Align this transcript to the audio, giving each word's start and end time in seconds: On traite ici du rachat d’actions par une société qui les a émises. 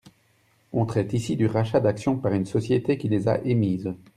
On 0.73 0.87
traite 0.87 1.13
ici 1.13 1.35
du 1.35 1.45
rachat 1.45 1.79
d’actions 1.79 2.17
par 2.17 2.33
une 2.33 2.47
société 2.47 2.97
qui 2.97 3.07
les 3.07 3.27
a 3.27 3.39
émises. 3.43 3.93